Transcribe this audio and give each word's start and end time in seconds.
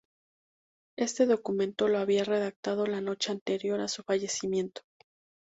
Este 0.97 1.27
documento 1.27 1.87
lo 1.87 1.99
había 1.99 2.23
redactado 2.23 2.87
la 2.87 3.01
noche 3.01 3.31
anterior 3.31 3.79
a 3.81 3.87
su 3.87 4.01
fallecimiento. 4.01 4.81